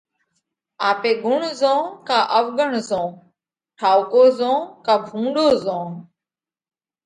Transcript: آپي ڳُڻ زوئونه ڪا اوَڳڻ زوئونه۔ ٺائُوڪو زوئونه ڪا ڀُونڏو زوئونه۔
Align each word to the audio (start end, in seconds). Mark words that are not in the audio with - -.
آپي 0.89 1.11
ڳُڻ 1.23 1.41
زوئونه 1.61 1.97
ڪا 2.07 2.19
اوَڳڻ 2.37 2.71
زوئونه۔ 2.89 3.19
ٺائُوڪو 3.79 4.23
زوئونه 4.37 4.67
ڪا 4.85 4.95
ڀُونڏو 5.07 5.47
زوئونه۔ 5.63 5.97